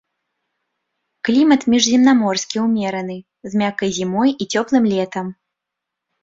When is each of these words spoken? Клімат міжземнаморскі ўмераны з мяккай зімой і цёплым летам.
Клімат 1.27 1.61
міжземнаморскі 1.73 2.57
ўмераны 2.63 3.17
з 3.49 3.61
мяккай 3.63 3.89
зімой 3.99 4.29
і 4.41 4.49
цёплым 4.57 4.83
летам. 4.95 5.25